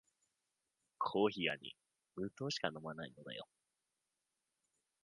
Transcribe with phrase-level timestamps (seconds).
[0.97, 1.57] コーヒーは
[2.15, 3.13] 無糖しか飲まない